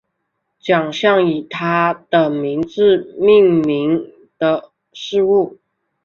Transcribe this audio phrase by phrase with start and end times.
[0.59, 5.59] 奖项以他的名字命名的事物